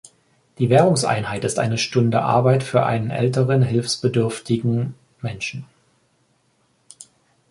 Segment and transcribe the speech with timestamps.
[0.57, 5.65] Die Währungseinheit ist eine Stunde Arbeit für einen älteren, hilfsbedürftigen Menschen.